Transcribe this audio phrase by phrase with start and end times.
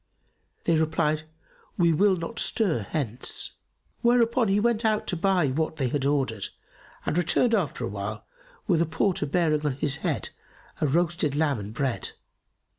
[0.63, 1.25] They replied,
[1.77, 3.51] "We will not stir hence."
[4.01, 6.47] Whereupon he went out to buy what they had ordered
[7.05, 8.25] and returned after awhile,
[8.65, 10.29] with a porter bearing on his head
[10.81, 12.13] a roasted lamb and bread.